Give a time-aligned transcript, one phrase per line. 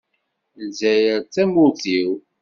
[0.59, 2.11] Lezzayer d tamurt-iw.